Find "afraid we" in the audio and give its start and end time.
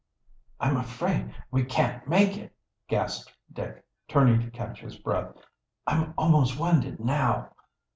0.77-1.63